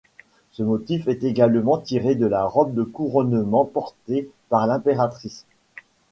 Ce 0.49 0.63
motif 0.63 1.07
est 1.09 1.23
également 1.23 1.77
tiré 1.77 2.15
de 2.15 2.25
la 2.25 2.43
robe 2.43 2.73
de 2.73 2.81
couronnement 2.81 3.65
portée 3.65 4.31
par 4.49 4.65
l'impératrice. 4.65 5.45